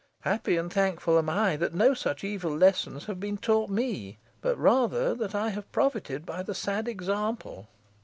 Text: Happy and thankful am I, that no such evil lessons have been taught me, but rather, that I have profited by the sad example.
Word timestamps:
Happy 0.21 0.57
and 0.57 0.73
thankful 0.73 1.19
am 1.19 1.29
I, 1.29 1.55
that 1.57 1.75
no 1.75 1.93
such 1.93 2.23
evil 2.23 2.57
lessons 2.57 3.05
have 3.05 3.19
been 3.19 3.37
taught 3.37 3.69
me, 3.69 4.17
but 4.41 4.57
rather, 4.57 5.13
that 5.13 5.35
I 5.35 5.49
have 5.49 5.71
profited 5.71 6.25
by 6.25 6.41
the 6.41 6.55
sad 6.55 6.87
example. 6.87 7.67